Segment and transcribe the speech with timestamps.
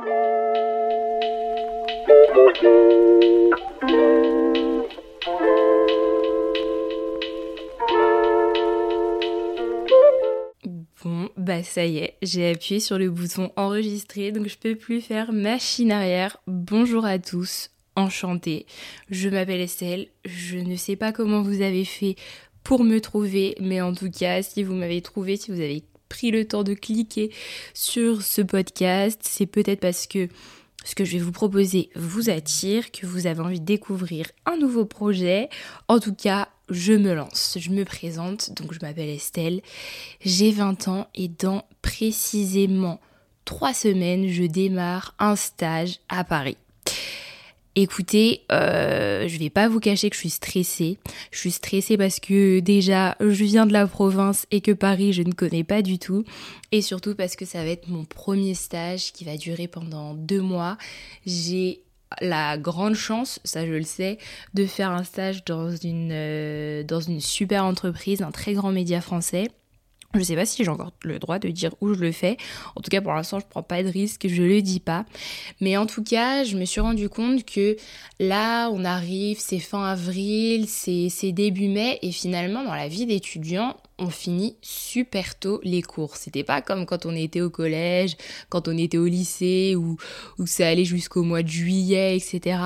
[0.00, 0.06] Bon,
[11.36, 15.32] bah ça y est, j'ai appuyé sur le bouton enregistrer, donc je peux plus faire
[15.32, 16.38] machine arrière.
[16.46, 18.64] Bonjour à tous, enchantée.
[19.10, 22.16] Je m'appelle Estelle, je ne sais pas comment vous avez fait
[22.62, 26.30] pour me trouver, mais en tout cas, si vous m'avez trouvé, si vous avez pris
[26.30, 27.32] le temps de cliquer
[27.72, 30.28] sur ce podcast, c'est peut-être parce que
[30.84, 34.56] ce que je vais vous proposer vous attire, que vous avez envie de découvrir un
[34.56, 35.48] nouveau projet.
[35.88, 39.62] En tout cas, je me lance, je me présente, donc je m'appelle Estelle,
[40.20, 43.00] j'ai 20 ans et dans précisément
[43.44, 46.56] 3 semaines, je démarre un stage à Paris.
[47.76, 50.98] Écoutez, euh, je vais pas vous cacher que je suis stressée.
[51.30, 55.22] Je suis stressée parce que déjà, je viens de la province et que Paris, je
[55.22, 56.24] ne connais pas du tout.
[56.72, 60.40] Et surtout parce que ça va être mon premier stage qui va durer pendant deux
[60.40, 60.78] mois.
[61.26, 61.82] J'ai
[62.20, 64.18] la grande chance, ça je le sais,
[64.54, 69.00] de faire un stage dans une, euh, dans une super entreprise, un très grand média
[69.00, 69.48] français.
[70.14, 72.36] Je sais pas si j'ai encore le droit de dire où je le fais.
[72.74, 75.04] En tout cas, pour l'instant, je prends pas de risque, je le dis pas.
[75.60, 77.76] Mais en tout cas, je me suis rendu compte que
[78.18, 83.76] là, on arrive, c'est fin avril, c'est début mai, et finalement, dans la vie d'étudiant,
[84.00, 86.16] on finit super tôt les cours.
[86.16, 88.16] C'était pas comme quand on était au collège,
[88.48, 89.96] quand on était au lycée, ou
[90.38, 92.58] où ça allait jusqu'au mois de juillet, etc.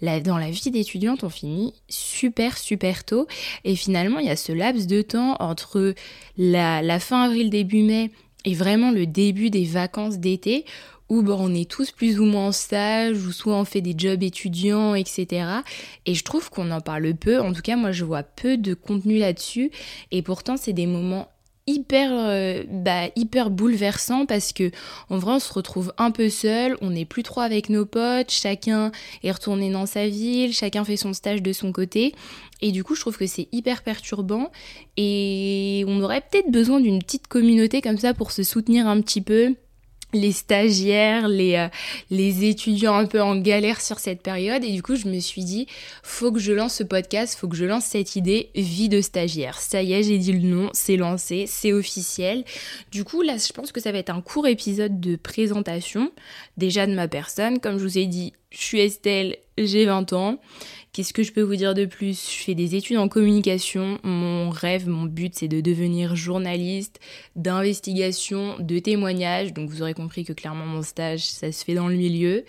[0.00, 3.26] Là, dans la vie d'étudiante, on finit super, super tôt.
[3.64, 5.94] Et finalement, il y a ce laps de temps entre
[6.36, 8.10] la, la fin avril, début mai,
[8.44, 10.64] et vraiment le début des vacances d'été
[11.10, 13.94] où bon, on est tous plus ou moins en stage, ou soit on fait des
[13.96, 15.44] jobs étudiants, etc.
[16.06, 18.72] Et je trouve qu'on en parle peu, en tout cas moi je vois peu de
[18.72, 19.70] contenu là-dessus,
[20.12, 21.28] et pourtant c'est des moments
[21.66, 24.70] hyper euh, bah, hyper bouleversants parce que
[25.08, 28.30] en vrai on se retrouve un peu seul, on n'est plus trop avec nos potes,
[28.30, 28.90] chacun
[29.22, 32.14] est retourné dans sa ville, chacun fait son stage de son côté.
[32.60, 34.50] Et du coup je trouve que c'est hyper perturbant.
[34.96, 39.20] Et on aurait peut-être besoin d'une petite communauté comme ça pour se soutenir un petit
[39.20, 39.54] peu
[40.12, 41.68] les stagiaires, les, euh,
[42.10, 44.64] les étudiants un peu en galère sur cette période.
[44.64, 45.66] Et du coup, je me suis dit,
[46.02, 49.58] faut que je lance ce podcast, faut que je lance cette idée vie de stagiaire.
[49.58, 52.44] Ça y est, j'ai dit le nom, c'est lancé, c'est officiel.
[52.90, 56.10] Du coup, là, je pense que ça va être un court épisode de présentation,
[56.56, 57.60] déjà de ma personne.
[57.60, 60.38] Comme je vous ai dit, je suis Estelle, j'ai 20 ans.
[60.92, 62.28] Qu'est-ce que je peux vous dire de plus?
[62.28, 64.00] Je fais des études en communication.
[64.02, 66.98] Mon rêve, mon but, c'est de devenir journaliste
[67.36, 69.52] d'investigation, de témoignage.
[69.52, 72.44] Donc vous aurez compris que clairement mon stage, ça se fait dans le milieu.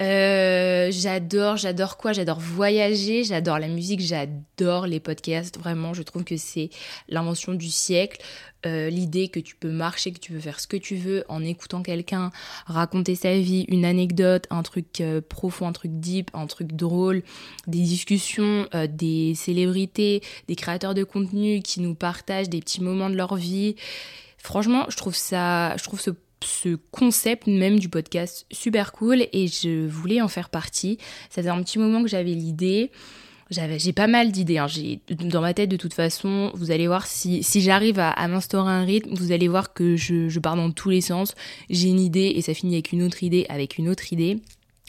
[0.00, 2.12] Euh, j'adore, j'adore quoi?
[2.12, 5.58] J'adore voyager, j'adore la musique, j'adore les podcasts.
[5.58, 6.70] Vraiment, je trouve que c'est
[7.08, 8.20] l'invention du siècle.
[8.64, 11.44] Euh, l'idée que tu peux marcher, que tu peux faire ce que tu veux en
[11.44, 12.30] écoutant quelqu'un
[12.66, 17.22] raconter sa vie, une anecdote, un truc euh, profond, un truc deep, un truc drôle,
[17.66, 23.16] des discussions, des célébrités, des créateurs de contenu qui nous partagent des petits moments de
[23.16, 23.76] leur vie.
[24.38, 26.10] Franchement, je trouve ça, je trouve ce
[26.62, 30.98] ce concept même du podcast super cool et je voulais en faire partie.
[31.28, 32.90] Ça faisait un petit moment que j'avais l'idée.
[33.50, 34.58] J'avais, j'ai pas mal d'idées.
[34.58, 34.66] Hein.
[35.10, 38.84] Dans ma tête, de toute façon, vous allez voir si, j'arrive à, à m'instaurer un
[38.84, 41.34] rythme, vous allez voir que je, je pars dans tous les sens.
[41.68, 44.40] J'ai une idée et ça finit avec une autre idée, avec une autre idée.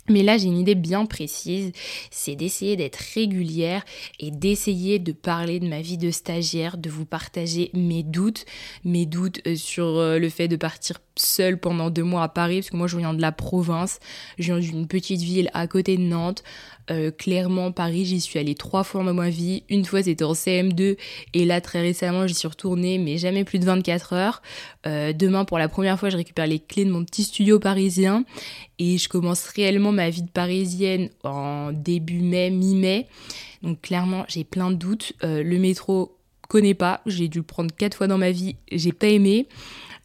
[0.10, 1.72] Mais là, j'ai une idée bien précise,
[2.12, 3.86] c'est d'essayer d'être régulière
[4.20, 8.46] et d'essayer de parler de ma vie de stagiaire, de vous partager mes doutes,
[8.84, 12.58] mes doutes euh, sur euh, le fait de partir seule pendant deux mois à Paris,
[12.58, 14.00] parce que moi je viens de la province,
[14.38, 16.44] je viens d'une petite ville à côté de Nantes.
[16.92, 19.64] Euh, clairement, Paris, j'y suis allée trois fois dans ma vie.
[19.70, 20.98] Une fois, c'était en CM2,
[21.34, 24.42] et là, très récemment, j'y suis retournée, mais jamais plus de 24 heures.
[24.86, 28.26] demain, pour la première fois, je récupère les clés de mon petit studio parisien,
[28.80, 33.08] et je commence réellement ma vie de parisienne en début mai, mi-mai.
[33.64, 35.14] Donc clairement, j'ai plein de doutes.
[35.24, 36.18] Euh, le métro,
[36.50, 39.48] connais pas, j'ai dû le prendre quatre fois dans ma vie, j'ai pas aimé.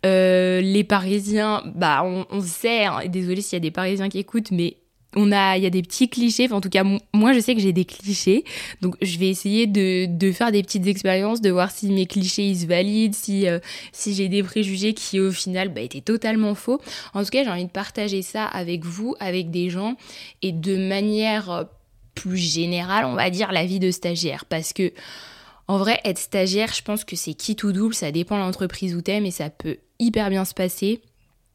[0.07, 4.53] Euh, les Parisiens, bah on, sait, hein, désolé s'il y a des Parisiens qui écoutent,
[4.53, 4.77] mais
[5.17, 6.53] on a, il y a des petits clichés.
[6.53, 6.85] en tout cas,
[7.15, 8.45] moi, je sais que j'ai des clichés.
[8.83, 12.47] Donc, je vais essayer de, de, faire des petites expériences, de voir si mes clichés
[12.47, 13.59] ils se valident, si, euh,
[13.93, 16.81] si j'ai des préjugés qui, au final, bah, étaient totalement faux.
[17.15, 19.97] En tout cas, j'ai envie de partager ça avec vous, avec des gens,
[20.43, 21.65] et de manière euh,
[22.15, 24.45] plus générale, on va dire, la vie de stagiaire.
[24.45, 24.93] Parce que,
[25.69, 27.95] en vrai, être stagiaire, je pense que c'est qui tout double.
[27.95, 31.01] Ça dépend de l'entreprise où t'es, mais ça peut hyper bien se passer.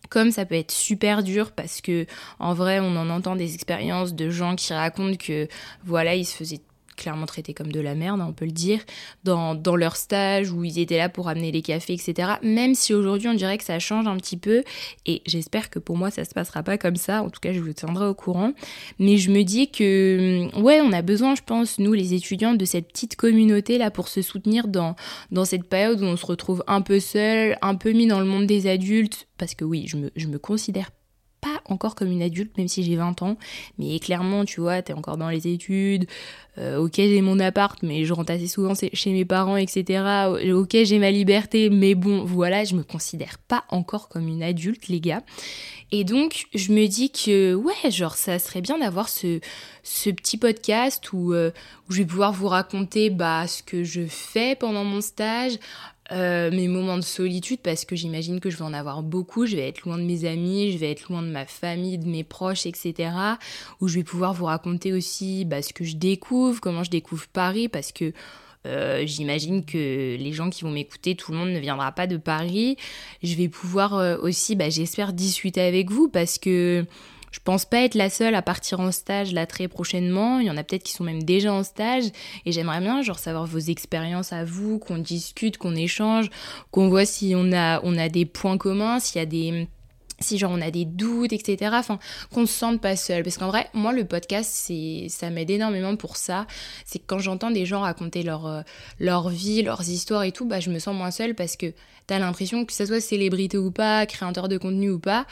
[0.10, 2.06] Comme ça peut être super dur parce que
[2.38, 5.48] en vrai on en entend des expériences de gens qui racontent que
[5.86, 6.62] voilà ils se faisaient
[7.04, 8.80] clairement traités comme de la merde, hein, on peut le dire,
[9.24, 12.34] dans, dans leur stage où ils étaient là pour amener les cafés, etc.
[12.42, 14.64] Même si aujourd'hui on dirait que ça change un petit peu,
[15.06, 17.60] et j'espère que pour moi ça se passera pas comme ça, en tout cas je
[17.60, 18.54] vous tiendrai au courant.
[19.00, 22.66] Mais je me dis que, ouais, on a besoin, je pense, nous les étudiants, de
[22.66, 24.96] cette petite communauté là pour se soutenir dans,
[25.32, 28.26] dans cette période où on se retrouve un peu seul, un peu mis dans le
[28.26, 30.90] monde des adultes, parce que oui, je me, je me considère
[31.66, 33.38] encore comme une adulte, même si j'ai 20 ans.
[33.78, 36.08] Mais clairement, tu vois, t'es encore dans les études.
[36.58, 40.04] Euh, ok, j'ai mon appart, mais je rentre assez souvent chez mes parents, etc.
[40.54, 44.88] Ok, j'ai ma liberté, mais bon, voilà, je me considère pas encore comme une adulte,
[44.88, 45.24] les gars.
[45.92, 49.40] Et donc, je me dis que, ouais, genre, ça serait bien d'avoir ce,
[49.84, 51.52] ce petit podcast où, euh,
[51.88, 55.60] où je vais pouvoir vous raconter bah, ce que je fais pendant mon stage,
[56.12, 59.56] euh, mes moments de solitude parce que j'imagine que je vais en avoir beaucoup, je
[59.56, 62.24] vais être loin de mes amis, je vais être loin de ma famille, de mes
[62.24, 63.12] proches, etc.
[63.80, 67.26] Où je vais pouvoir vous raconter aussi bah, ce que je découvre, comment je découvre
[67.28, 68.12] Paris parce que
[68.66, 69.78] euh, j'imagine que
[70.18, 72.78] les gens qui vont m'écouter, tout le monde ne viendra pas de Paris.
[73.22, 76.86] Je vais pouvoir euh, aussi, bah, j'espère, discuter avec vous parce que
[77.34, 80.40] je pense pas être la seule à partir en stage là très prochainement.
[80.40, 82.06] Il y en a peut-être qui sont même déjà en stage.
[82.46, 86.30] Et j'aimerais bien genre savoir vos expériences à vous, qu'on discute, qu'on échange,
[86.70, 89.68] qu'on voit si on a, on a des points communs, s'il y a des
[90.20, 91.72] si genre on a des doutes, etc.
[91.74, 92.00] Enfin,
[92.32, 93.24] qu'on se sente pas seul.
[93.24, 96.46] Parce qu'en vrai, moi, le podcast, c'est, ça m'aide énormément pour ça.
[96.86, 98.62] C'est que quand j'entends des gens raconter leur, euh,
[99.00, 101.74] leur vie, leurs histoires et tout, bah, je me sens moins seule parce que
[102.08, 105.26] t'as l'impression que ça soit célébrité ou pas, créateur de contenu ou pas,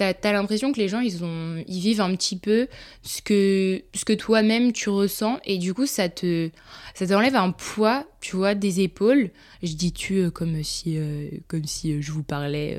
[0.00, 2.68] t'as as, l'impression que les gens, ils, ont, ils vivent un petit peu
[3.02, 6.50] ce que, ce que toi-même tu ressens et du coup, ça te
[6.94, 9.30] ça t'enlève un poids, tu vois, des épaules.
[9.62, 12.78] Je dis tu euh, comme si, euh, comme si euh, je vous parlais,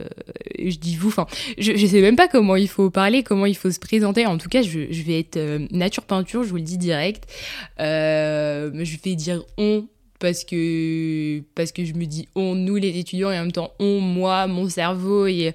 [0.60, 1.28] je dis vous, enfin,
[1.58, 4.26] je, je sais même pas comment il faut parler, comment il faut se présenter.
[4.26, 5.40] En tout cas, je, je vais être
[5.72, 7.32] nature peinture, je vous le dis direct.
[7.80, 9.88] je vais dire on
[10.22, 11.42] parce que,
[11.84, 15.26] je me dis on, nous les étudiants, et en même temps on, moi, mon cerveau
[15.26, 15.54] et,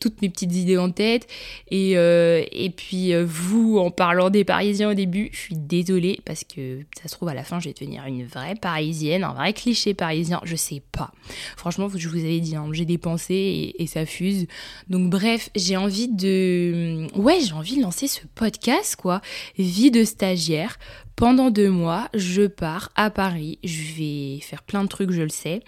[0.00, 1.26] toutes mes petites idées en tête.
[1.70, 2.44] Et, euh,
[2.76, 7.08] puis euh, vous, en parlant des Parisiens au début, je suis désolée parce que ça
[7.08, 10.40] se trouve à la fin, je vais devenir une vraie Parisienne, un vrai cliché parisien,
[10.44, 11.10] je sais pas.
[11.56, 14.46] Franchement, je vous avais dit, hein, j'ai des pensées et, et, ça fuse.
[14.88, 17.06] Donc bref, j'ai envie de...
[17.16, 19.22] Ouais, j'ai envie de lancer ce podcast, quoi.
[19.56, 20.78] Vie de stagiaire
[21.16, 23.58] pendant deux mois, je pars à Paris.
[23.62, 25.62] Je vais faire plein de trucs, je le sais.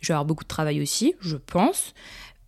[0.00, 1.94] Je vais avoir beaucoup de travail aussi, je pense.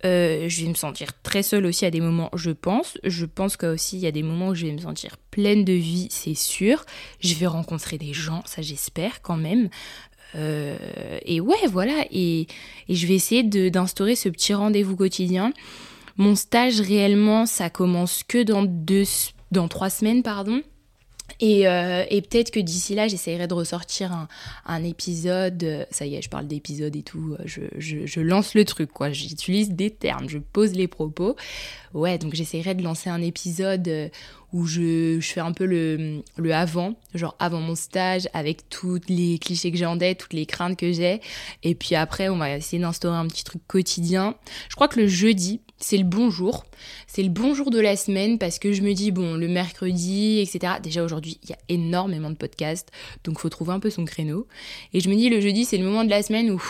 [0.05, 2.97] Euh, je vais me sentir très seule aussi à des moments, je pense.
[3.03, 5.73] Je pense qu'aussi il y a des moments où je vais me sentir pleine de
[5.73, 6.85] vie, c'est sûr.
[7.21, 9.69] Je vais rencontrer des gens, ça j'espère quand même.
[10.35, 10.77] Euh,
[11.25, 12.05] et ouais, voilà.
[12.11, 12.47] Et,
[12.89, 15.53] et je vais essayer d'instaurer ce petit rendez-vous quotidien.
[16.17, 19.05] Mon stage réellement, ça commence que dans deux,
[19.51, 20.61] dans trois semaines, pardon.
[21.41, 24.27] Euh, et, peut-être que d'ici là, j'essaierai de ressortir
[24.65, 25.87] un, épisode.
[25.91, 27.35] Ça y est, je parle d'épisode et tout.
[27.45, 29.11] Je, je, lance le truc, quoi.
[29.11, 31.35] J'utilise des termes, je pose les propos.
[31.93, 34.09] Ouais, donc j'essaierai de lancer un épisode euh,
[34.51, 38.99] où je, je, fais un peu le, le avant, genre avant mon stage, avec tous
[39.07, 41.21] les clichés que j'ai en tête, toutes les craintes que j'ai.
[41.61, 44.35] Et puis après, on va essayer d'instaurer un petit truc quotidien.
[44.69, 46.65] Je crois que le jeudi, c'est le bonjour.
[47.07, 50.75] C'est le bonjour de la semaine parce que je me dis, bon, le mercredi, etc.
[50.81, 52.89] Déjà aujourd'hui, il y a énormément de podcasts,
[53.25, 54.47] donc faut trouver un peu son créneau.
[54.93, 56.63] Et je me dis, le jeudi, c'est le moment de la semaine où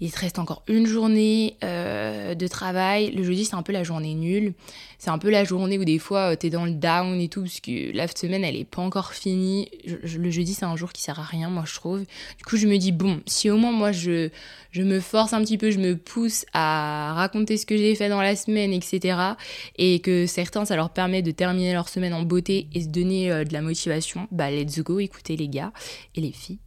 [0.00, 3.10] il te reste encore une journée euh, de travail.
[3.12, 4.54] Le jeudi, c'est un peu la journée nulle.
[4.98, 7.42] C'est un peu la journée où des fois, euh, t'es dans le down et tout,
[7.42, 9.70] parce que la semaine, elle est pas encore finie.
[9.86, 12.00] le jeudi, c'est un jour qui sert à rien, moi, je trouve.
[12.38, 14.30] Du coup, je me dis, bon, si au moins, moi, je,
[14.76, 18.22] me force un petit peu, je me pousse à raconter ce que j'ai fait dans
[18.22, 19.18] la semaine, etc.
[19.76, 23.30] Et que certains, ça leur permet de terminer leur semaine en beauté et se donner
[23.30, 25.72] euh, de la motivation, bah, let's go, écoutez les gars
[26.14, 26.58] et les filles.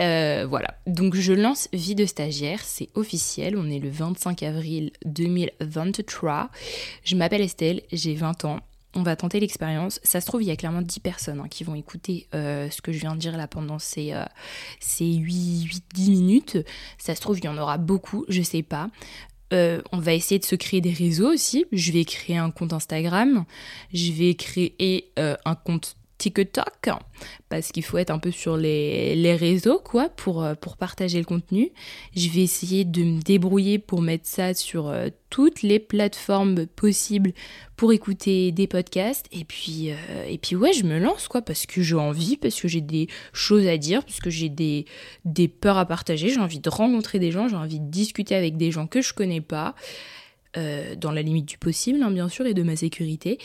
[0.00, 4.92] Euh, voilà, donc je lance Vie de stagiaire, c'est officiel, on est le 25 avril
[5.04, 6.50] 2023.
[7.04, 8.60] Je m'appelle Estelle, j'ai 20 ans,
[8.94, 10.00] on va tenter l'expérience.
[10.04, 12.80] Ça se trouve, il y a clairement 10 personnes hein, qui vont écouter euh, ce
[12.80, 14.24] que je viens de dire là pendant ces, euh,
[14.78, 16.58] ces 8-10 minutes.
[16.98, 18.90] Ça se trouve, il y en aura beaucoup, je sais pas.
[19.50, 21.66] on va essayer de se créer des réseaux aussi.
[21.72, 23.44] Je vais créer un compte Instagram.
[23.92, 26.90] Je vais créer un compte TikTok
[27.48, 31.18] parce qu'il faut être un peu sur les, les, réseaux quoi pour, euh, pour partager
[31.18, 31.70] le contenu.
[32.14, 37.32] Je vais essayer de me débrouiller pour mettre ça sur euh, toutes les plateformes possibles
[37.76, 41.66] pour écouter des podcasts et puis euh, et puis ouais, je me lance quoi parce
[41.66, 44.86] que j'ai envie parce que j'ai des choses à dire parce que j'ai des
[45.24, 48.56] des peurs à partager, j'ai envie de rencontrer des gens, j'ai envie de discuter avec
[48.56, 49.74] des gens que je connais pas.
[50.54, 53.38] Dans la limite du possible, hein, bien sûr, et de ma sécurité.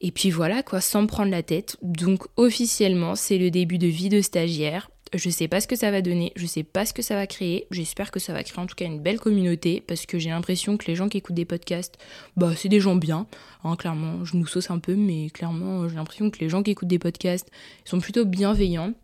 [0.00, 1.76] Et puis voilà, quoi, sans me prendre la tête.
[1.82, 4.90] Donc officiellement, c'est le début de vie de stagiaire.
[5.12, 7.26] Je sais pas ce que ça va donner, je sais pas ce que ça va
[7.26, 7.66] créer.
[7.72, 10.76] J'espère que ça va créer en tout cas une belle communauté parce que j'ai l'impression
[10.76, 11.98] que les gens qui écoutent des podcasts,
[12.36, 13.26] bah c'est des gens bien.
[13.64, 16.70] Hein, clairement, je nous sauce un peu, mais clairement, j'ai l'impression que les gens qui
[16.70, 17.50] écoutent des podcasts
[17.84, 18.94] sont plutôt bienveillants.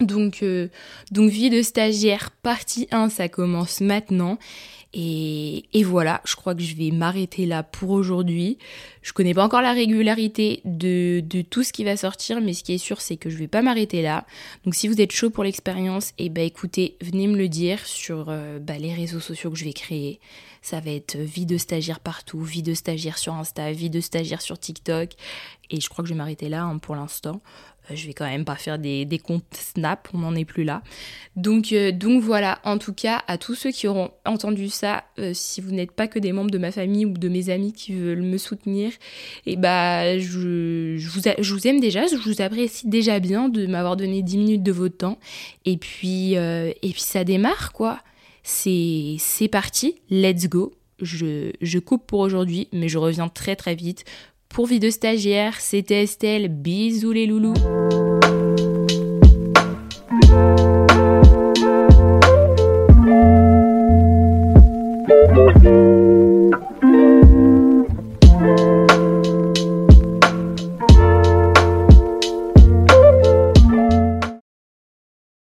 [0.00, 0.68] Donc, euh,
[1.10, 4.38] donc vie de stagiaire partie 1, ça commence maintenant.
[4.98, 8.56] Et, voilà, je crois que je vais m'arrêter là pour aujourd'hui.
[9.02, 12.72] Je connais pas encore la régularité de, tout ce qui va sortir, mais ce qui
[12.72, 14.24] est sûr, c'est que je vais pas m'arrêter là.
[14.64, 17.84] Donc si vous êtes chaud pour l'expérience, et eh ben écoutez, venez me le dire
[17.84, 20.18] sur euh, bah, les réseaux sociaux que je vais créer.
[20.62, 24.40] Ça va être vie de stagiaire partout, vie de stagiaire sur Insta, vie de stagiaire
[24.40, 25.10] sur TikTok.
[25.70, 27.42] Et je crois que je vais m'arrêter là hein, pour l'instant.
[27.90, 30.82] Euh, je vais quand même pas faire des, comptes Snap, on n'en est plus là.
[31.36, 35.32] Donc, euh, donc voilà, en tout cas, à tous ceux qui auront entendu ça, euh,
[35.34, 37.94] si vous n'êtes pas que des membres de ma famille ou de mes amis qui
[37.94, 38.90] veulent me soutenir,
[39.46, 44.22] et eh bah, je, vous, aime déjà, je vous apprécie déjà bien de m'avoir donné
[44.22, 45.18] 10 minutes de votre temps.
[45.64, 48.00] Et puis, et puis ça démarre, quoi.
[48.42, 50.72] C'est parti, let's go.
[51.00, 54.04] Je coupe pour aujourd'hui, mais je reviens très très vite
[54.48, 56.48] pour Vie de stagiaire, c'était Estelle.
[56.48, 57.54] Bisous les loulous.